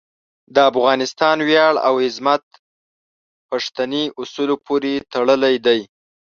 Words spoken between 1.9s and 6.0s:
عظمت پښتني اصولو پورې تړلی دی.